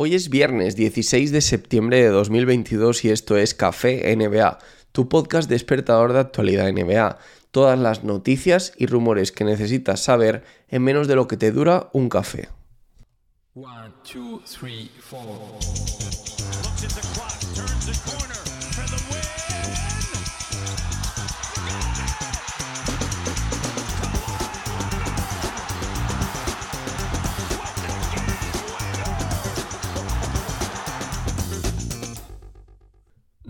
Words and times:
Hoy 0.00 0.14
es 0.14 0.28
viernes 0.28 0.76
16 0.76 1.32
de 1.32 1.40
septiembre 1.40 2.00
de 2.00 2.10
2022 2.10 3.04
y 3.04 3.10
esto 3.10 3.36
es 3.36 3.52
Café 3.52 4.14
NBA, 4.14 4.58
tu 4.92 5.08
podcast 5.08 5.50
despertador 5.50 6.12
de 6.12 6.20
actualidad 6.20 6.72
NBA. 6.72 7.18
Todas 7.50 7.76
las 7.80 8.04
noticias 8.04 8.74
y 8.76 8.86
rumores 8.86 9.32
que 9.32 9.42
necesitas 9.42 9.98
saber 9.98 10.44
en 10.68 10.84
menos 10.84 11.08
de 11.08 11.16
lo 11.16 11.26
que 11.26 11.36
te 11.36 11.50
dura 11.50 11.90
un 11.92 12.08
café. 12.08 12.48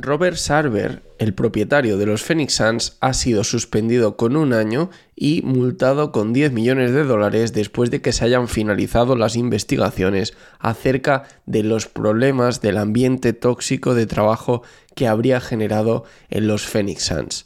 Robert 0.09 0.39
Sarver, 0.39 1.03
el 1.19 1.35
propietario 1.35 1.99
de 1.99 2.07
los 2.07 2.23
Phoenix 2.23 2.55
Suns, 2.55 2.97
ha 3.01 3.13
sido 3.13 3.45
suspendido 3.45 4.17
con 4.17 4.37
un 4.37 4.55
año 4.55 4.89
y 5.15 5.43
multado 5.43 6.13
con 6.13 6.33
10 6.33 6.51
millones 6.53 6.93
de 6.93 7.05
dólares 7.05 7.53
después 7.53 7.91
de 7.91 8.01
que 8.01 8.13
se 8.13 8.25
hayan 8.25 8.49
finalizado 8.49 9.17
las 9.17 9.37
investigaciones 9.37 10.33
acerca 10.61 11.25
de 11.45 11.63
los 11.63 11.89
problemas 11.89 12.63
del 12.63 12.79
ambiente 12.79 13.35
tóxico 13.35 13.95
de 13.95 14.07
trabajo 14.07 14.63
que 14.95 15.07
habría 15.07 15.43
generado 15.43 16.05
en 16.31 16.47
los 16.47 16.67
Phoenix 16.67 17.03
Suns. 17.03 17.45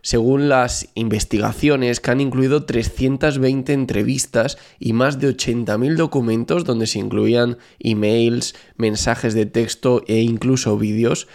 Según 0.00 0.48
las 0.48 0.90
investigaciones 0.94 1.98
que 1.98 2.12
han 2.12 2.20
incluido 2.20 2.64
320 2.64 3.72
entrevistas 3.72 4.56
y 4.78 4.92
más 4.92 5.18
de 5.18 5.36
80.000 5.36 5.96
documentos 5.96 6.64
donde 6.64 6.86
se 6.86 7.00
incluían 7.00 7.58
emails, 7.80 8.54
mensajes 8.76 9.34
de 9.34 9.46
texto 9.46 10.04
e 10.06 10.20
incluso 10.20 10.78
vídeos, 10.78 11.26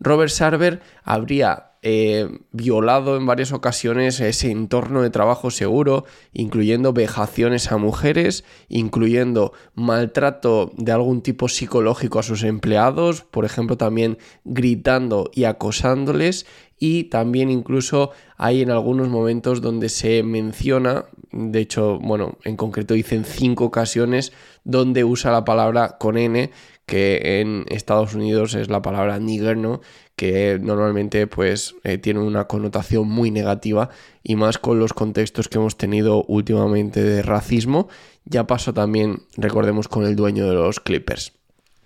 Robert 0.00 0.30
Sarver 0.30 0.80
habría 1.02 1.74
eh, 1.86 2.30
violado 2.50 3.18
en 3.18 3.26
varias 3.26 3.52
ocasiones 3.52 4.18
ese 4.18 4.50
entorno 4.50 5.02
de 5.02 5.10
trabajo 5.10 5.50
seguro, 5.50 6.06
incluyendo 6.32 6.94
vejaciones 6.94 7.70
a 7.70 7.76
mujeres, 7.76 8.42
incluyendo 8.70 9.52
maltrato 9.74 10.72
de 10.78 10.92
algún 10.92 11.20
tipo 11.20 11.46
psicológico 11.46 12.18
a 12.18 12.22
sus 12.22 12.42
empleados, 12.42 13.20
por 13.30 13.44
ejemplo 13.44 13.76
también 13.76 14.16
gritando 14.44 15.30
y 15.34 15.44
acosándoles. 15.44 16.46
Y 16.78 17.04
también 17.04 17.50
incluso 17.50 18.12
hay 18.38 18.62
en 18.62 18.70
algunos 18.70 19.08
momentos 19.08 19.60
donde 19.60 19.90
se 19.90 20.22
menciona, 20.22 21.04
de 21.32 21.60
hecho, 21.60 21.98
bueno, 21.98 22.38
en 22.44 22.56
concreto 22.56 22.94
dicen 22.94 23.24
cinco 23.24 23.64
ocasiones 23.64 24.32
donde 24.64 25.04
usa 25.04 25.30
la 25.30 25.44
palabra 25.44 25.98
con 25.98 26.16
N, 26.16 26.50
que 26.86 27.40
en 27.40 27.64
Estados 27.68 28.14
Unidos 28.14 28.54
es 28.54 28.68
la 28.68 28.82
palabra 28.82 29.18
nigger, 29.18 29.56
¿no? 29.56 29.80
que 30.16 30.58
normalmente 30.60 31.26
pues 31.26 31.74
eh, 31.82 31.98
tiene 31.98 32.20
una 32.20 32.46
connotación 32.46 33.08
muy 33.08 33.30
negativa 33.30 33.90
y 34.22 34.36
más 34.36 34.58
con 34.58 34.78
los 34.78 34.92
contextos 34.92 35.48
que 35.48 35.58
hemos 35.58 35.76
tenido 35.76 36.24
últimamente 36.24 37.02
de 37.02 37.22
racismo. 37.22 37.88
Ya 38.24 38.46
pasó 38.46 38.72
también, 38.72 39.22
recordemos, 39.36 39.88
con 39.88 40.04
el 40.04 40.16
dueño 40.16 40.48
de 40.48 40.54
los 40.54 40.80
Clippers. 40.80 41.32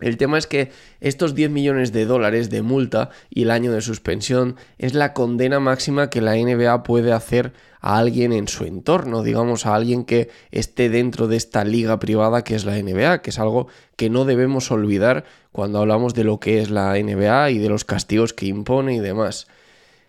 El 0.01 0.17
tema 0.17 0.39
es 0.39 0.47
que 0.47 0.71
estos 1.01 1.35
10 1.35 1.51
millones 1.51 1.93
de 1.93 2.05
dólares 2.05 2.51
de 2.51 2.63
multa 2.63 3.11
y 3.31 3.43
el 3.43 3.51
año 3.51 3.73
de 3.73 3.81
suspensión 3.81 4.57
es 4.79 4.95
la 4.95 5.13
condena 5.13 5.59
máxima 5.59 6.09
que 6.09 6.21
la 6.21 6.37
NBA 6.37 6.85
puede 6.85 7.13
hacer 7.13 7.53
a 7.81 7.99
alguien 7.99 8.33
en 8.33 8.49
su 8.49 8.65
entorno, 8.65 9.23
digamos 9.23 9.67
a 9.67 9.75
alguien 9.75 10.05
que 10.05 10.31
esté 10.51 10.89
dentro 10.89 11.29
de 11.29 11.37
esta 11.37 11.65
liga 11.65 11.99
privada 11.99 12.45
que 12.45 12.55
es 12.55 12.65
la 12.65 12.81
NBA, 12.81 13.23
que 13.23 13.31
es 13.31 13.39
algo 13.39 13.69
que 13.97 14.11
no 14.11 14.25
debemos 14.25 14.71
olvidar 14.71 15.25
cuando 15.53 15.81
hablamos 15.81 16.15
de 16.15 16.25
lo 16.25 16.41
que 16.41 16.61
es 16.61 16.71
la 16.71 16.95
NBA 16.95 17.51
y 17.51 17.59
de 17.59 17.69
los 17.69 17.85
castigos 17.85 18.33
que 18.33 18.47
impone 18.47 18.95
y 18.95 19.01
demás. 19.01 19.47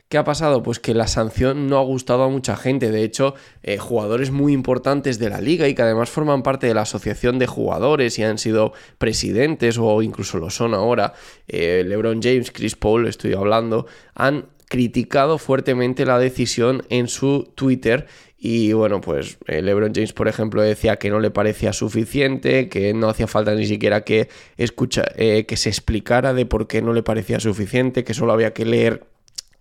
¿Qué 0.10 0.18
ha 0.18 0.24
pasado? 0.24 0.64
Pues 0.64 0.80
que 0.80 0.96
la 0.96 1.06
sanción 1.06 1.68
no 1.68 1.78
ha 1.78 1.84
gustado 1.84 2.24
a 2.24 2.30
mucha 2.30 2.58
gente. 2.58 2.90
De 2.90 3.04
hecho, 3.04 3.36
eh, 3.62 3.78
jugadores 3.78 4.32
muy 4.32 4.54
importantes 4.54 5.20
de 5.20 5.30
la 5.30 5.40
liga 5.40 5.68
y 5.68 5.76
que 5.76 5.84
además 5.84 6.10
forman 6.10 6.42
parte 6.42 6.66
de 6.66 6.74
la 6.74 6.82
asociación 6.82 7.38
de 7.38 7.46
jugadores 7.46 8.18
y 8.18 8.24
han 8.24 8.40
sido 8.40 8.74
presidentes 8.98 9.78
o 9.78 10.02
incluso 10.02 10.40
lo 10.40 10.50
son 10.50 10.74
ahora, 10.74 11.14
eh, 11.48 11.84
LeBron 11.86 12.24
James, 12.24 12.50
Chris 12.50 12.76
Paul, 12.76 13.08
estoy 13.08 13.34
hablando, 13.34 13.86
han 14.16 14.48
criticado 14.70 15.38
fuertemente 15.38 16.06
la 16.06 16.18
decisión 16.18 16.84
en 16.90 17.08
su 17.10 17.52
Twitter 17.56 18.08
y 18.38 18.72
bueno, 18.72 19.02
pues 19.02 19.38
eh, 19.48 19.62
LeBron 19.62 19.94
James, 19.94 20.14
por 20.14 20.30
ejemplo, 20.30 20.62
decía 20.62 20.96
que 20.96 21.10
no 21.10 21.20
le 21.20 21.30
parecía 21.30 21.74
suficiente, 21.74 22.70
que 22.70 22.94
no 22.94 23.10
hacía 23.10 23.28
falta 23.28 23.54
ni 23.54 23.66
siquiera 23.66 24.06
que, 24.06 24.30
escucha, 24.56 25.04
que 25.18 25.58
se 25.58 25.68
explicara 25.68 26.34
de 26.34 26.46
por 26.46 26.68
qué 26.68 26.82
no 26.82 26.94
le 26.94 27.04
parecía 27.04 27.42
suficiente, 27.42 28.06
que 28.06 28.14
solo 28.14 28.32
había 28.32 28.54
que 28.54 28.64
leer 28.64 29.04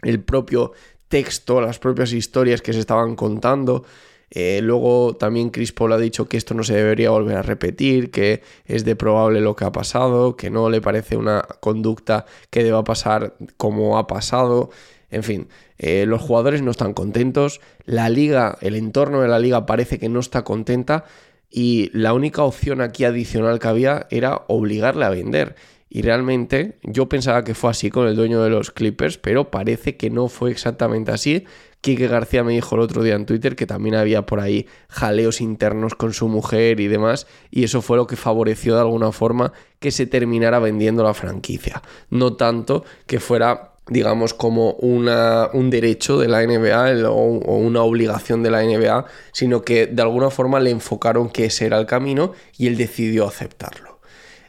el 0.03 0.21
propio 0.21 0.73
texto, 1.09 1.61
las 1.61 1.79
propias 1.79 2.13
historias 2.13 2.63
que 2.63 2.73
se 2.73 2.81
estaban 2.81 3.17
contando. 3.17 3.85
Eh, 4.31 4.61
luego 4.63 5.17
también 5.17 5.49
Chris 5.49 5.73
Paul 5.73 5.93
ha 5.93 5.99
dicho 5.99 6.29
que 6.29 6.37
esto 6.37 6.53
no 6.53 6.63
se 6.63 6.75
debería 6.75 7.11
volver 7.11 7.37
a 7.37 7.43
repetir, 7.43 8.11
que 8.11 8.43
es 8.67 8.85
de 8.85 8.95
probable 8.95 9.41
lo 9.41 9.57
que 9.57 9.65
ha 9.65 9.73
pasado, 9.73 10.37
que 10.37 10.51
no 10.51 10.69
le 10.69 10.81
parece 10.81 11.17
una 11.17 11.43
conducta 11.61 12.27
que 12.51 12.63
deba 12.63 12.85
pasar 12.85 13.35
como 13.57 13.99
ha 13.99 14.07
pasado. 14.07 14.71
En 15.11 15.23
fin, 15.23 15.49
eh, 15.79 16.05
los 16.07 16.21
jugadores 16.21 16.63
no 16.63 16.71
están 16.71 16.93
contentos, 16.93 17.61
la 17.85 18.09
liga, 18.11 18.59
el 18.61 18.77
entorno 18.77 19.23
de 19.23 19.29
la 19.29 19.39
liga 19.39 19.67
parece 19.67 19.99
que 19.99 20.09
no 20.09 20.21
está 20.21 20.45
contenta 20.45 21.05
y 21.51 21.91
la 21.95 22.13
única 22.13 22.43
opción 22.43 22.81
aquí 22.81 23.05
adicional 23.05 23.59
que 23.59 23.69
había 23.69 24.07
era 24.11 24.43
obligarle 24.49 25.05
a 25.05 25.11
vender. 25.11 25.57
Y 25.91 26.03
realmente 26.03 26.79
yo 26.83 27.09
pensaba 27.09 27.45
que 27.45 27.55
fue 27.55 27.71
así 27.71 27.89
con 27.91 28.07
el 28.07 28.17
dueño 28.17 28.43
de 28.43 28.51
los 28.51 28.71
Clippers, 28.71 29.17
pero 29.17 29.51
parece 29.51 29.97
que 29.97 30.11
no 30.11 30.29
fue 30.29 30.51
exactamente 30.51 31.13
así. 31.13 31.45
Quique 31.81 32.09
García 32.09 32.45
me 32.45 32.53
dijo 32.53 32.75
el 32.75 32.83
otro 32.83 33.03
día 33.03 33.15
en 33.15 33.25
Twitter 33.25 33.57
que 33.57 33.67
también 33.67 33.95
había 33.95 34.27
por 34.27 34.41
ahí 34.41 34.67
jaleos 34.89 35.41
internos 35.41 35.95
con 35.95 36.13
su 36.13 36.29
mujer 36.29 36.81
y 36.81 36.89
demás, 36.89 37.27
y 37.51 37.65
eso 37.65 37.81
fue 37.81 37.97
lo 37.97 38.07
que 38.07 38.17
favoreció 38.17 38.75
de 38.75 38.81
alguna 38.81 39.13
forma 39.13 39.53
que 39.79 39.91
se 39.91 40.07
terminara 40.07 40.59
vendiendo 40.59 41.03
la 41.05 41.15
franquicia. 41.15 41.83
No 42.11 42.35
tanto 42.35 42.85
que 43.07 43.21
fuera 43.21 43.78
digamos, 43.89 44.35
como 44.35 44.73
una, 44.73 45.49
un 45.53 45.71
derecho 45.71 46.19
de 46.19 46.29
la 46.29 46.45
NBA 46.45 47.09
o, 47.09 47.57
una 47.57 47.83
obligación 47.83 48.43
de 48.43 48.51
la 48.51 48.63
NBA, 48.63 49.07
sino 49.33 49.63
que 49.63 49.87
de 49.87 50.03
alguna 50.03 50.31
forma 50.31 50.61
le 50.61 50.71
enfocaron 50.71 51.31
que 51.31 51.47
ese 51.47 51.67
era 51.67 51.79
el 51.79 51.87
camino 51.87 52.33
y 52.57 52.67
él 52.67 52.77
decidió 52.77 53.27
aceptarlo. 53.27 53.99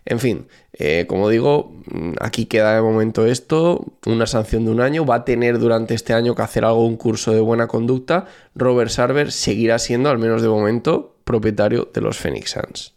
En 0.05 0.19
fin, 0.19 0.47
eh, 0.73 1.05
como 1.07 1.29
digo, 1.29 1.71
mm, 1.91 2.13
aquí 2.19 2.45
queda 2.45 2.75
de 2.75 2.81
momento 2.81 3.25
esto, 3.25 3.85
una 4.05 4.25
sanción 4.25 4.65
de 4.65 4.71
un 4.71 4.81
año, 4.81 5.05
va 5.05 5.15
a 5.15 5.25
tener 5.25 5.59
durante 5.59 5.93
este 5.93 6.13
año 6.13 6.35
que 6.35 6.41
hacer 6.41 6.65
algún 6.65 6.97
curso 6.97 7.31
de 7.31 7.41
buena 7.41 7.67
conducta. 7.67 8.25
Robert 8.55 8.89
Sarver 8.89 9.31
seguirá 9.31 9.77
siendo, 9.77 10.09
al 10.09 10.17
menos 10.17 10.41
de 10.41 10.47
momento, 10.47 11.15
propietario 11.25 11.89
de 11.93 12.01
los 12.01 12.17
Phoenix 12.17 12.51
Suns. 12.51 12.95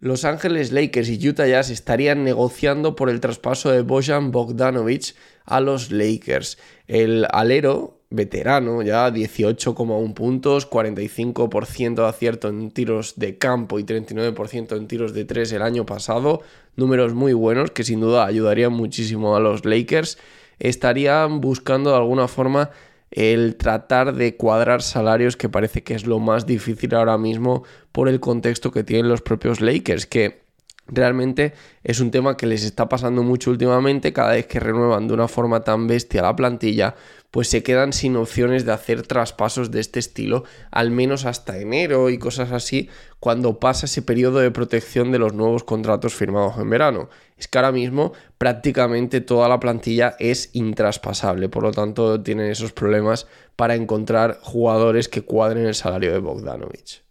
Los 0.00 0.24
Ángeles 0.24 0.70
Lakers 0.70 1.08
y 1.08 1.28
Utah 1.28 1.48
Jazz 1.48 1.70
estarían 1.70 2.22
negociando 2.22 2.94
por 2.94 3.10
el 3.10 3.18
traspaso 3.18 3.72
de 3.72 3.82
Bojan 3.82 4.30
Bogdanovic 4.30 5.16
a 5.44 5.60
los 5.60 5.90
Lakers. 5.90 6.56
El 6.86 7.26
alero 7.32 7.98
veterano, 8.08 8.82
ya 8.82 9.10
18,1 9.10 10.14
puntos, 10.14 10.70
45% 10.70 11.94
de 11.96 12.06
acierto 12.06 12.48
en 12.48 12.70
tiros 12.70 13.14
de 13.16 13.38
campo 13.38 13.80
y 13.80 13.82
39% 13.82 14.76
en 14.76 14.86
tiros 14.86 15.14
de 15.14 15.24
3 15.24 15.50
el 15.54 15.62
año 15.62 15.84
pasado, 15.84 16.42
números 16.76 17.14
muy 17.14 17.32
buenos 17.32 17.72
que 17.72 17.82
sin 17.82 17.98
duda 17.98 18.24
ayudarían 18.24 18.72
muchísimo 18.72 19.34
a 19.34 19.40
los 19.40 19.64
Lakers. 19.64 20.16
Estarían 20.60 21.40
buscando 21.40 21.90
de 21.90 21.96
alguna 21.96 22.28
forma 22.28 22.70
el 23.10 23.56
tratar 23.56 24.14
de 24.14 24.36
cuadrar 24.36 24.82
salarios 24.82 25.36
que 25.36 25.48
parece 25.48 25.82
que 25.82 25.94
es 25.94 26.06
lo 26.06 26.18
más 26.18 26.46
difícil 26.46 26.94
ahora 26.94 27.18
mismo 27.18 27.64
por 27.92 28.08
el 28.08 28.20
contexto 28.20 28.70
que 28.70 28.84
tienen 28.84 29.08
los 29.08 29.22
propios 29.22 29.60
Lakers, 29.60 30.06
que 30.06 30.47
realmente 30.88 31.54
es 31.84 32.00
un 32.00 32.10
tema 32.10 32.36
que 32.36 32.46
les 32.46 32.64
está 32.64 32.88
pasando 32.88 33.22
mucho 33.22 33.50
últimamente, 33.50 34.12
cada 34.12 34.32
vez 34.32 34.46
que 34.46 34.60
renuevan 34.60 35.06
de 35.08 35.14
una 35.14 35.28
forma 35.28 35.60
tan 35.60 35.86
bestia 35.86 36.22
la 36.22 36.34
plantilla, 36.34 36.94
pues 37.30 37.48
se 37.48 37.62
quedan 37.62 37.92
sin 37.92 38.16
opciones 38.16 38.64
de 38.64 38.72
hacer 38.72 39.06
traspasos 39.06 39.70
de 39.70 39.80
este 39.80 39.98
estilo, 39.98 40.44
al 40.70 40.90
menos 40.90 41.26
hasta 41.26 41.58
enero 41.58 42.08
y 42.10 42.18
cosas 42.18 42.52
así, 42.52 42.88
cuando 43.20 43.58
pasa 43.60 43.86
ese 43.86 44.02
periodo 44.02 44.38
de 44.38 44.50
protección 44.50 45.12
de 45.12 45.18
los 45.18 45.34
nuevos 45.34 45.64
contratos 45.64 46.14
firmados 46.14 46.56
en 46.58 46.70
verano. 46.70 47.10
Es 47.36 47.46
que 47.46 47.58
ahora 47.58 47.72
mismo 47.72 48.12
prácticamente 48.38 49.20
toda 49.20 49.48
la 49.48 49.60
plantilla 49.60 50.16
es 50.18 50.50
intraspasable, 50.54 51.48
por 51.48 51.62
lo 51.62 51.72
tanto 51.72 52.20
tienen 52.22 52.50
esos 52.50 52.72
problemas 52.72 53.26
para 53.56 53.74
encontrar 53.74 54.38
jugadores 54.42 55.08
que 55.08 55.22
cuadren 55.22 55.66
el 55.66 55.74
salario 55.74 56.12
de 56.12 56.18
Bogdanovich. 56.18 57.02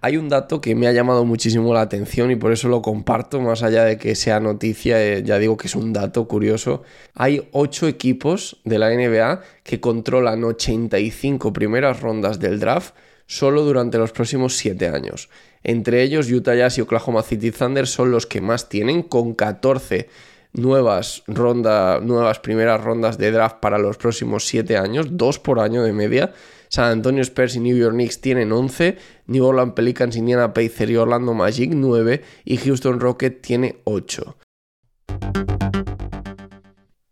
Hay 0.00 0.16
un 0.16 0.28
dato 0.28 0.60
que 0.60 0.76
me 0.76 0.86
ha 0.86 0.92
llamado 0.92 1.24
muchísimo 1.24 1.74
la 1.74 1.80
atención 1.80 2.30
y 2.30 2.36
por 2.36 2.52
eso 2.52 2.68
lo 2.68 2.82
comparto, 2.82 3.40
más 3.40 3.64
allá 3.64 3.84
de 3.84 3.98
que 3.98 4.14
sea 4.14 4.38
noticia, 4.38 5.02
eh, 5.04 5.24
ya 5.24 5.38
digo 5.38 5.56
que 5.56 5.66
es 5.66 5.74
un 5.74 5.92
dato 5.92 6.28
curioso. 6.28 6.82
Hay 7.14 7.48
8 7.50 7.88
equipos 7.88 8.60
de 8.64 8.78
la 8.78 8.90
NBA 8.90 9.40
que 9.64 9.80
controlan 9.80 10.44
85 10.44 11.52
primeras 11.52 12.00
rondas 12.00 12.38
del 12.38 12.60
draft, 12.60 12.94
solo 13.26 13.62
durante 13.62 13.98
los 13.98 14.12
próximos 14.12 14.56
7 14.56 14.86
años. 14.88 15.28
Entre 15.64 16.02
ellos, 16.02 16.30
Utah 16.30 16.54
Jazz 16.54 16.78
y 16.78 16.82
Oklahoma 16.82 17.22
City 17.22 17.50
Thunder 17.50 17.88
son 17.88 18.12
los 18.12 18.26
que 18.26 18.40
más 18.40 18.68
tienen, 18.68 19.02
con 19.02 19.34
14 19.34 20.08
nuevas 20.52 21.24
nuevas 21.26 22.38
primeras 22.38 22.82
rondas 22.82 23.18
de 23.18 23.30
draft 23.32 23.56
para 23.60 23.78
los 23.78 23.96
próximos 23.96 24.46
7 24.46 24.76
años, 24.76 25.08
dos 25.10 25.40
por 25.40 25.58
año 25.58 25.82
de 25.82 25.92
media. 25.92 26.32
San 26.68 26.92
Antonio 26.92 27.22
Spurs 27.22 27.56
y 27.56 27.60
New 27.60 27.76
York 27.76 27.94
Knicks 27.94 28.20
tienen 28.20 28.52
11, 28.52 28.98
New 29.26 29.44
Orleans 29.44 29.72
Pelicans, 29.74 30.16
Indiana 30.16 30.52
Pacers 30.52 30.90
y 30.90 30.96
Orlando 30.96 31.34
Magic 31.34 31.70
9 31.74 32.22
y 32.44 32.56
Houston 32.58 33.00
Rocket 33.00 33.40
tiene 33.40 33.80
8. 33.84 34.36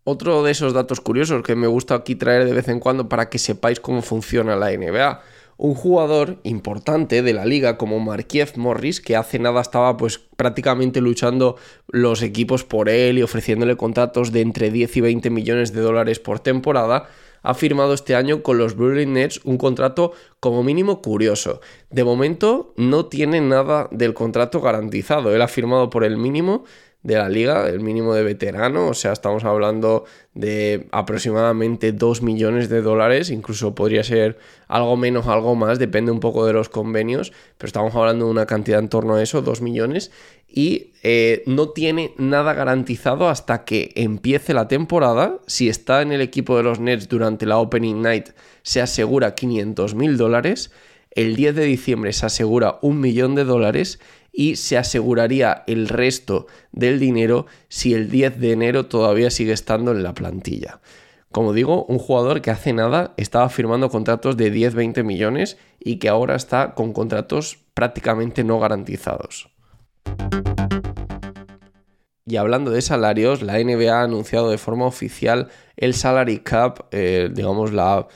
Otro 0.08 0.44
de 0.44 0.52
esos 0.52 0.72
datos 0.72 1.00
curiosos 1.00 1.42
que 1.42 1.56
me 1.56 1.66
gusta 1.66 1.96
aquí 1.96 2.14
traer 2.14 2.44
de 2.44 2.52
vez 2.52 2.68
en 2.68 2.78
cuando 2.78 3.08
para 3.08 3.28
que 3.28 3.38
sepáis 3.38 3.80
cómo 3.80 4.02
funciona 4.02 4.54
la 4.54 4.70
NBA 4.70 5.20
un 5.58 5.74
jugador 5.74 6.38
importante 6.42 7.22
de 7.22 7.32
la 7.32 7.46
liga 7.46 7.78
como 7.78 7.98
Markiev 7.98 8.52
Morris, 8.56 9.00
que 9.00 9.16
hace 9.16 9.38
nada 9.38 9.60
estaba 9.60 9.96
pues 9.96 10.18
prácticamente 10.18 11.00
luchando 11.00 11.56
los 11.88 12.22
equipos 12.22 12.64
por 12.64 12.88
él 12.88 13.18
y 13.18 13.22
ofreciéndole 13.22 13.76
contratos 13.76 14.32
de 14.32 14.42
entre 14.42 14.70
10 14.70 14.96
y 14.96 15.00
20 15.00 15.30
millones 15.30 15.72
de 15.72 15.80
dólares 15.80 16.18
por 16.18 16.40
temporada, 16.40 17.08
ha 17.42 17.54
firmado 17.54 17.94
este 17.94 18.16
año 18.16 18.42
con 18.42 18.58
los 18.58 18.74
Brooklyn 18.74 19.12
Nets 19.12 19.40
un 19.44 19.56
contrato 19.56 20.12
como 20.40 20.64
mínimo 20.64 21.00
curioso. 21.00 21.60
De 21.90 22.02
momento 22.02 22.74
no 22.76 23.06
tiene 23.06 23.40
nada 23.40 23.88
del 23.92 24.14
contrato 24.14 24.60
garantizado. 24.60 25.32
Él 25.32 25.40
ha 25.40 25.48
firmado 25.48 25.88
por 25.88 26.02
el 26.02 26.16
mínimo 26.16 26.64
de 27.02 27.14
la 27.14 27.28
liga, 27.28 27.68
el 27.68 27.80
mínimo 27.80 28.14
de 28.14 28.24
veterano, 28.24 28.88
o 28.88 28.94
sea, 28.94 29.12
estamos 29.12 29.44
hablando 29.44 30.04
de 30.34 30.88
aproximadamente 30.90 31.92
2 31.92 32.22
millones 32.22 32.68
de 32.68 32.82
dólares, 32.82 33.30
incluso 33.30 33.76
podría 33.76 34.02
ser 34.02 34.38
algo 34.66 34.96
menos, 34.96 35.28
algo 35.28 35.54
más, 35.54 35.78
depende 35.78 36.10
un 36.10 36.18
poco 36.18 36.46
de 36.46 36.52
los 36.52 36.68
convenios, 36.68 37.32
pero 37.58 37.68
estamos 37.68 37.94
hablando 37.94 38.24
de 38.24 38.32
una 38.32 38.46
cantidad 38.46 38.80
en 38.80 38.88
torno 38.88 39.14
a 39.14 39.22
eso, 39.22 39.40
2 39.40 39.60
millones, 39.60 40.10
y 40.48 40.94
eh, 41.02 41.42
no 41.46 41.68
tiene 41.68 42.14
nada 42.18 42.54
garantizado 42.54 43.28
hasta 43.28 43.64
que 43.64 43.92
empiece 43.94 44.54
la 44.54 44.68
temporada. 44.68 45.38
Si 45.46 45.68
está 45.68 46.02
en 46.02 46.12
el 46.12 46.20
equipo 46.20 46.56
de 46.56 46.62
los 46.62 46.80
Nets 46.80 47.08
durante 47.08 47.46
la 47.46 47.58
Opening 47.58 48.00
Night, 48.00 48.30
se 48.62 48.80
asegura 48.80 49.34
500 49.34 49.94
mil 49.94 50.16
dólares. 50.16 50.70
El 51.10 51.36
10 51.36 51.54
de 51.54 51.64
diciembre 51.64 52.12
se 52.12 52.26
asegura 52.26 52.78
un 52.82 53.00
millón 53.00 53.34
de 53.34 53.44
dólares 53.44 54.00
y 54.36 54.56
se 54.56 54.76
aseguraría 54.76 55.64
el 55.66 55.88
resto 55.88 56.46
del 56.70 57.00
dinero 57.00 57.46
si 57.68 57.94
el 57.94 58.10
10 58.10 58.38
de 58.38 58.52
enero 58.52 58.86
todavía 58.86 59.30
sigue 59.30 59.52
estando 59.52 59.92
en 59.92 60.02
la 60.02 60.12
plantilla. 60.12 60.80
Como 61.32 61.54
digo, 61.54 61.86
un 61.86 61.98
jugador 61.98 62.42
que 62.42 62.50
hace 62.50 62.74
nada 62.74 63.14
estaba 63.16 63.48
firmando 63.48 63.88
contratos 63.88 64.36
de 64.36 64.52
10-20 64.52 65.02
millones 65.04 65.56
y 65.80 65.96
que 65.96 66.10
ahora 66.10 66.36
está 66.36 66.74
con 66.74 66.92
contratos 66.92 67.58
prácticamente 67.72 68.44
no 68.44 68.60
garantizados. 68.60 69.48
Y 72.26 72.36
hablando 72.36 72.70
de 72.70 72.82
salarios, 72.82 73.42
la 73.42 73.58
NBA 73.58 74.00
ha 74.00 74.02
anunciado 74.02 74.50
de 74.50 74.58
forma 74.58 74.84
oficial 74.84 75.48
el 75.76 75.94
salary 75.94 76.40
cap, 76.40 76.88
eh, 76.90 77.30
digamos 77.32 77.72
la, 77.72 78.06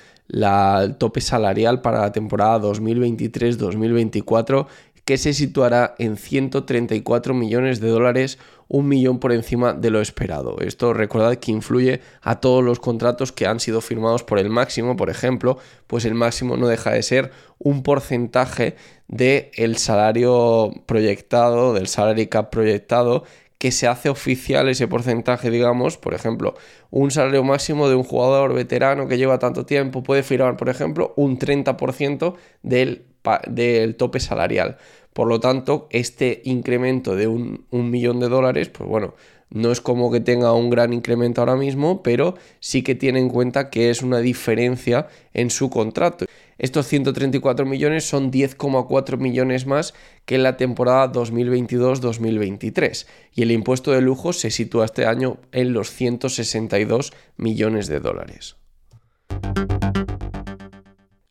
el 0.83 0.97
tope 0.97 1.21
salarial 1.21 1.81
para 1.81 2.01
la 2.01 2.13
temporada 2.13 2.61
2023-2024 2.61 4.67
que 5.05 5.19
se 5.19 5.33
situará 5.33 5.95
en 5.99 6.17
134 6.17 7.35
millones 7.35 7.81
de 7.81 7.89
dólares, 7.89 8.39
un 8.69 8.87
millón 8.87 9.19
por 9.19 9.33
encima 9.33 9.73
de 9.73 9.91
lo 9.91 10.01
esperado. 10.01 10.59
Esto 10.61 10.95
recordad 10.95 11.37
que 11.37 11.51
influye 11.51 12.01
a 12.23 12.41
todos 12.41 12.63
los 12.63 12.79
contratos 12.79 13.33
que 13.33 13.47
han 13.47 13.59
sido 13.59 13.81
firmados 13.81 14.23
por 14.23 14.39
el 14.39 14.49
máximo, 14.49 14.97
por 14.97 15.11
ejemplo, 15.11 15.59
pues 15.87 16.05
el 16.05 16.15
máximo 16.15 16.57
no 16.57 16.69
deja 16.69 16.93
de 16.93 17.03
ser 17.03 17.33
un 17.59 17.83
porcentaje 17.83 18.77
del 19.09 19.51
el 19.55 19.77
salario 19.77 20.71
proyectado, 20.87 21.75
del 21.75 21.89
salary 21.89 22.29
cap 22.29 22.51
proyectado, 22.51 23.25
que 23.61 23.73
se 23.73 23.87
hace 23.87 24.09
oficial 24.09 24.71
ese 24.71 24.89
porcentaje, 24.89 25.51
digamos, 25.51 25.99
por 25.99 26.15
ejemplo, 26.15 26.55
un 26.91 27.11
salario 27.11 27.45
máximo 27.45 27.91
de 27.91 27.95
un 27.95 28.05
jugador 28.05 28.55
veterano 28.55 29.07
que 29.07 29.19
lleva 29.19 29.39
tanto 29.39 29.67
tiempo 29.67 30.03
puede 30.03 30.23
firmar, 30.23 30.57
por 30.57 30.71
ejemplo, 30.71 31.13
un 31.17 31.39
30% 31.39 32.37
del, 32.63 33.05
del 33.49 33.97
tope 33.97 34.21
salarial. 34.21 34.79
Por 35.13 35.29
lo 35.29 35.41
tanto, 35.41 35.89
este 35.91 36.41
incremento 36.45 37.17
de 37.17 37.27
un, 37.27 37.67
millón 37.71 38.21
de 38.21 38.29
dólares, 38.29 38.69
pues 38.69 38.89
bueno, 38.89 39.15
no 39.51 39.73
es 39.73 39.81
como 39.81 40.13
que 40.13 40.21
tenga 40.21 40.53
un 40.53 40.71
gran 40.71 40.93
incremento 40.93 41.41
ahora 41.41 41.57
mismo, 41.57 42.03
pero 42.03 42.37
sí 42.61 42.83
que 42.83 42.95
tiene 42.95 43.19
en 43.19 43.29
cuenta 43.29 43.71
que 43.71 43.91
es 43.91 44.03
una 44.03 44.21
diferencia 44.21 45.09
en 45.35 45.51
su 45.51 45.69
contrato. 45.69 46.27
Estos 46.59 46.87
134 46.87 47.67
millones 47.67 48.05
son 48.05 48.31
10,4 48.31 49.19
millones 49.19 49.67
más 49.67 49.95
que 50.27 50.37
en 50.37 50.45
la 50.45 50.57
temporada 50.57 51.11
2022-2023 51.11 53.07
y 53.35 53.43
el 53.43 53.51
impuesto 53.51 53.91
de 53.93 54.03
lujo 54.03 54.33
se 54.33 54.51
sitúa 54.51 54.85
este 54.85 55.07
año 55.07 55.39
en 55.53 55.73
los 55.73 55.91
162 55.91 57.13
millones 57.37 57.89
de 57.89 57.99
dólares. 57.99 58.57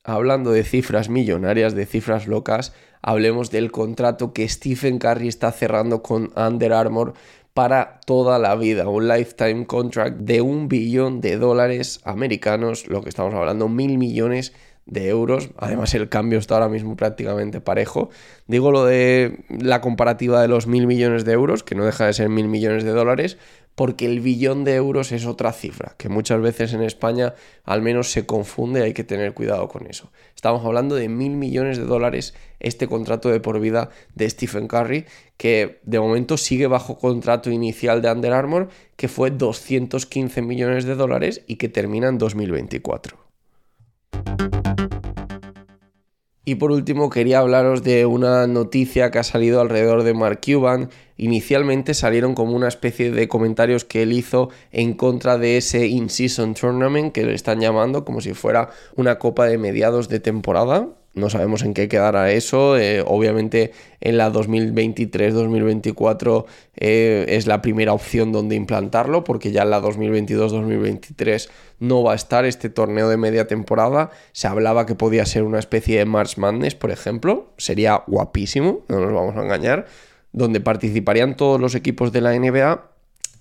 Hablando 0.09 0.51
de 0.51 0.63
cifras 0.63 1.07
millonarias, 1.07 1.75
de 1.75 1.85
cifras 1.85 2.25
locas, 2.25 2.73
hablemos 3.03 3.51
del 3.51 3.71
contrato 3.71 4.33
que 4.33 4.49
Stephen 4.49 4.97
Curry 4.97 5.27
está 5.27 5.51
cerrando 5.51 6.01
con 6.01 6.31
Under 6.35 6.73
Armour 6.73 7.13
para 7.53 7.99
toda 8.07 8.39
la 8.39 8.55
vida, 8.55 8.89
un 8.89 9.07
lifetime 9.07 9.67
contract 9.67 10.17
de 10.17 10.41
un 10.41 10.67
billón 10.67 11.21
de 11.21 11.37
dólares 11.37 12.01
americanos, 12.05 12.87
lo 12.87 13.03
que 13.03 13.09
estamos 13.09 13.35
hablando, 13.35 13.69
mil 13.69 13.99
millones 13.99 14.51
de 14.51 14.68
euros. 14.95 15.49
Además, 15.57 15.93
el 15.93 16.09
cambio 16.09 16.39
está 16.39 16.55
ahora 16.55 16.69
mismo 16.69 16.95
prácticamente 16.95 17.61
parejo. 17.61 18.09
Digo 18.47 18.71
lo 18.71 18.85
de 18.85 19.39
la 19.49 19.81
comparativa 19.81 20.41
de 20.41 20.47
los 20.47 20.67
mil 20.67 20.87
millones 20.87 21.25
de 21.25 21.33
euros, 21.33 21.63
que 21.63 21.75
no 21.75 21.85
deja 21.85 22.05
de 22.05 22.13
ser 22.13 22.29
mil 22.29 22.47
millones 22.47 22.83
de 22.83 22.91
dólares, 22.91 23.37
porque 23.79 24.05
el 24.05 24.19
billón 24.19 24.65
de 24.65 24.75
euros 24.75 25.13
es 25.13 25.25
otra 25.25 25.53
cifra, 25.53 25.95
que 25.97 26.09
muchas 26.09 26.41
veces 26.41 26.73
en 26.73 26.81
España 26.81 27.35
al 27.63 27.81
menos 27.81 28.11
se 28.11 28.25
confunde, 28.25 28.83
hay 28.83 28.93
que 28.93 29.05
tener 29.05 29.33
cuidado 29.33 29.69
con 29.69 29.87
eso. 29.87 30.11
Estamos 30.35 30.65
hablando 30.65 30.95
de 30.95 31.07
mil 31.07 31.37
millones 31.37 31.77
de 31.77 31.85
dólares 31.85 32.33
este 32.59 32.87
contrato 32.87 33.29
de 33.29 33.39
por 33.39 33.57
vida 33.61 33.89
de 34.15 34.29
Stephen 34.29 34.67
Curry, 34.67 35.05
que 35.37 35.79
de 35.83 35.99
momento 35.99 36.35
sigue 36.35 36.67
bajo 36.67 36.97
contrato 36.97 37.51
inicial 37.51 38.01
de 38.01 38.11
Under 38.11 38.33
Armour, 38.33 38.67
que 38.97 39.07
fue 39.07 39.31
215 39.31 40.41
millones 40.41 40.83
de 40.83 40.95
dólares 40.95 41.43
y 41.47 41.55
que 41.55 41.69
termina 41.69 42.09
en 42.09 42.17
2024. 42.17 43.28
Y 46.49 46.55
por 46.55 46.71
último 46.71 47.11
quería 47.11 47.37
hablaros 47.37 47.83
de 47.83 48.07
una 48.07 48.47
noticia 48.47 49.11
que 49.11 49.19
ha 49.19 49.23
salido 49.23 49.61
alrededor 49.61 50.01
de 50.01 50.15
Mark 50.15 50.41
Cuban. 50.43 50.89
Inicialmente 51.15 51.93
salieron 51.93 52.33
como 52.33 52.53
una 52.53 52.67
especie 52.67 53.11
de 53.11 53.27
comentarios 53.27 53.85
que 53.85 54.01
él 54.01 54.13
hizo 54.13 54.49
en 54.71 54.95
contra 54.95 55.37
de 55.37 55.57
ese 55.57 55.85
In-Season 55.85 56.55
Tournament 56.55 57.13
que 57.13 57.23
le 57.23 57.35
están 57.35 57.59
llamando 57.59 58.03
como 58.03 58.19
si 58.19 58.33
fuera 58.33 58.71
una 58.95 59.19
copa 59.19 59.45
de 59.45 59.59
mediados 59.59 60.09
de 60.09 60.19
temporada 60.19 60.87
no 61.19 61.29
sabemos 61.29 61.63
en 61.63 61.73
qué 61.73 61.87
quedará 61.87 62.31
eso. 62.31 62.77
Eh, 62.77 63.03
obviamente 63.05 63.71
en 64.01 64.17
la 64.17 64.31
2023-2024 64.31 66.45
eh, 66.77 67.25
es 67.29 67.47
la 67.47 67.61
primera 67.61 67.93
opción 67.93 68.31
donde 68.31 68.55
implantarlo, 68.55 69.23
porque 69.23 69.51
ya 69.51 69.63
en 69.63 69.69
la 69.69 69.81
2022-2023 69.81 71.49
no 71.79 72.03
va 72.03 72.13
a 72.13 72.15
estar 72.15 72.45
este 72.45 72.69
torneo 72.69 73.09
de 73.09 73.17
media 73.17 73.47
temporada. 73.47 74.11
Se 74.31 74.47
hablaba 74.47 74.85
que 74.85 74.95
podía 74.95 75.25
ser 75.25 75.43
una 75.43 75.59
especie 75.59 75.99
de 75.99 76.05
March 76.05 76.37
Madness, 76.37 76.75
por 76.75 76.91
ejemplo. 76.91 77.51
Sería 77.57 78.03
guapísimo, 78.07 78.81
no 78.87 78.99
nos 78.99 79.13
vamos 79.13 79.35
a 79.35 79.43
engañar. 79.43 79.85
Donde 80.31 80.61
participarían 80.61 81.35
todos 81.35 81.59
los 81.59 81.75
equipos 81.75 82.11
de 82.11 82.21
la 82.21 82.37
NBA 82.37 82.88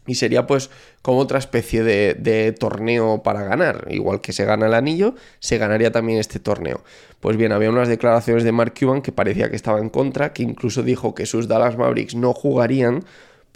y 0.09 0.15
sería 0.15 0.47
pues 0.47 0.71
como 1.03 1.19
otra 1.19 1.39
especie 1.39 1.85
de, 1.85 2.53
torneo 2.59 3.23
para 3.23 3.45
ganar. 3.45 3.87
Igual 3.91 4.21
que 4.21 4.33
se 4.33 4.45
gana 4.45 4.67
el 4.67 4.75
anillo, 4.75 5.15
se 5.39 5.59
ganaría 5.59 5.93
también 5.93 6.19
este 6.19 6.41
torneo. 6.41 6.83
Pues 7.21 7.37
bien, 7.37 7.53
había 7.53 7.71
unas 7.71 7.89
declaraciones 7.89 8.43
de 8.43 8.53
Mark 8.53 8.75
Cuban 8.79 9.03
que 9.03 9.13
parecía 9.13 9.51
que 9.51 9.57
estaba 9.57 9.79
en 9.79 9.91
contra, 9.91 10.33
que 10.33 10.43
incluso 10.43 10.83
dijo 10.83 11.15
que 11.15 11.27
sus 11.27 11.47
Dallas 11.47 11.77
Mavericks 11.77 12.15
no 12.15 12.33
jugarían 12.33 13.05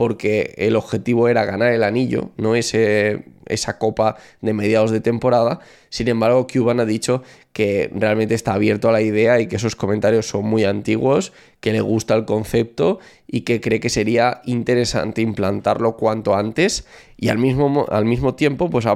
porque 0.03 0.53
el 0.57 0.75
objetivo 0.75 1.29
era 1.29 1.45
ganar 1.45 1.73
el 1.73 1.85
anillo, 1.85 2.31
no 2.37 2.57
ese, 2.57 3.23
esa 3.47 3.79
copa 3.79 4.17
de 4.41 4.53
mediados 4.53 4.91
de 4.91 5.01
temporada. 5.01 5.61
Sin 5.91 6.09
embargo, 6.09 6.49
Cuban 6.53 6.81
ha 6.81 6.85
dicho 6.85 7.23
que 7.53 7.89
realmente 7.95 8.35
está 8.35 8.55
abierto 8.55 8.89
a 8.89 8.93
la 8.93 9.01
idea 9.01 9.39
y 9.39 9.47
que 9.47 9.55
esos 9.55 9.77
comentarios 9.77 10.27
son 10.27 10.45
muy 10.45 10.65
antiguos, 10.65 11.33
que 11.61 11.73
le 11.73 11.81
gusta 11.83 12.17
el 12.17 12.25
concepto 12.25 12.99
y 13.29 13.43
que 13.43 13.61
cree 13.61 13.79
que 13.79 13.91
sería 13.91 14.43
interesante 14.45 15.23
implantarlo 15.23 15.97
cuanto 15.97 16.35
antes 16.35 16.85
y 17.17 17.29
al 17.29 17.39
mismo, 17.39 17.87
al 17.89 18.05
mismo 18.05 18.35
tiempo 18.35 18.71
pues 18.71 18.87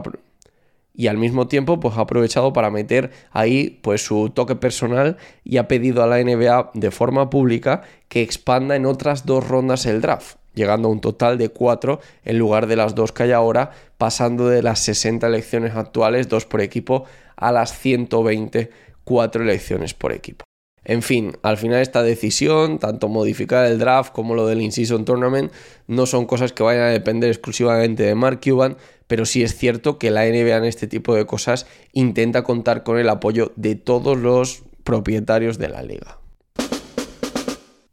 y 0.93 1.07
al 1.07 1.19
mismo 1.19 1.47
tiempo 1.47 1.79
pues 1.79 1.97
ha 1.99 2.01
aprovechado 2.01 2.53
para 2.53 2.71
meter 2.71 3.13
ahí 3.31 3.79
pues 3.81 4.05
su 4.05 4.31
toque 4.31 4.57
personal 4.57 5.19
y 5.45 5.59
ha 5.59 5.69
pedido 5.69 6.03
a 6.03 6.09
la 6.09 6.21
NBA 6.21 6.73
de 6.75 6.91
forma 6.91 7.31
pública 7.31 7.83
que 8.09 8.23
expanda 8.23 8.75
en 8.75 8.87
otras 8.87 9.25
dos 9.25 9.47
rondas 9.47 9.87
el 9.87 10.01
draft 10.01 10.39
llegando 10.57 10.89
a 10.89 10.91
un 10.91 11.01
total 11.01 11.39
de 11.39 11.51
4 11.51 12.01
en 12.25 12.39
lugar 12.39 12.67
de 12.67 12.75
las 12.75 12.97
dos 12.97 13.13
que 13.13 13.23
hay 13.23 13.33
ahora, 13.33 13.71
pasando 13.99 14.49
de 14.49 14.63
las 14.63 14.81
60 14.81 15.25
elecciones 15.29 15.77
actuales, 15.77 16.29
dos 16.29 16.47
por 16.47 16.61
equipo, 16.61 17.05
a 17.37 17.53
las 17.53 17.79
120, 17.79 18.71
4 19.05 19.43
elecciones 19.43 19.95
por 19.95 20.13
equipo. 20.13 20.45
En 20.89 21.03
fin, 21.03 21.37
al 21.43 21.57
final 21.57 21.81
esta 21.81 22.05
decisión, 22.05 22.79
tanto 22.79 23.09
modificar 23.09 23.67
el 23.67 23.79
draft 23.79 24.13
como 24.13 24.37
lo 24.37 24.47
del 24.47 24.63
In-Season 24.63 25.05
Tournament, 25.05 25.53
no 25.89 26.07
son 26.07 26.27
cosas 26.27 26.53
que 26.53 26.63
vayan 26.63 26.85
a 26.85 26.91
depender 26.91 27.29
exclusivamente 27.29 28.05
de 28.05 28.15
Mark 28.15 28.41
Cuban, 28.43 28.77
pero 29.09 29.27
sí 29.27 29.43
es 29.43 29.57
cierto 29.57 29.99
que 29.99 30.13
la 30.13 30.25
NBA 30.25 30.57
en 30.57 30.65
este 30.65 30.87
tipo 30.87 31.15
de 31.17 31.27
cosas 31.27 31.67
intenta 31.93 32.45
contar 32.45 32.85
con 32.85 32.99
el 32.99 33.09
apoyo 33.09 33.53
de 33.57 33.75
todos 33.75 34.17
los 34.17 34.63
propietarios 34.85 35.59
de 35.59 35.69
la 35.69 35.83
liga. 35.83 36.19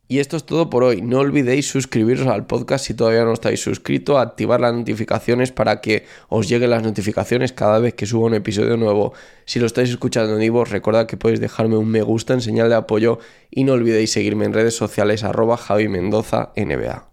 Y 0.07 0.19
esto 0.19 0.37
es 0.37 0.45
todo 0.45 0.69
por 0.69 0.83
hoy. 0.83 1.01
No 1.01 1.19
olvidéis 1.19 1.67
suscribiros 1.69 2.27
al 2.27 2.45
podcast 2.45 2.85
si 2.85 2.93
todavía 2.93 3.23
no 3.23 3.33
estáis 3.33 3.61
suscritos, 3.61 4.17
activar 4.17 4.59
las 4.59 4.73
notificaciones 4.73 5.51
para 5.51 5.81
que 5.81 6.05
os 6.27 6.49
lleguen 6.49 6.71
las 6.71 6.83
notificaciones 6.83 7.53
cada 7.53 7.79
vez 7.79 7.93
que 7.93 8.05
suba 8.05 8.27
un 8.27 8.33
episodio 8.33 8.75
nuevo. 8.77 9.13
Si 9.45 9.59
lo 9.59 9.65
estáis 9.65 9.89
escuchando 9.89 10.33
en 10.33 10.39
vivo, 10.39 10.65
recordad 10.65 11.07
que 11.07 11.17
podéis 11.17 11.39
dejarme 11.39 11.77
un 11.77 11.87
me 11.87 12.01
gusta 12.01 12.33
en 12.33 12.41
señal 12.41 12.69
de 12.69 12.75
apoyo 12.75 13.19
y 13.49 13.63
no 13.63 13.73
olvidéis 13.73 14.11
seguirme 14.11 14.45
en 14.45 14.53
redes 14.53 14.75
sociales 14.75 15.23
arroba 15.23 15.57
Javi 15.57 15.87
Mendoza 15.87 16.51
NBA. 16.55 17.12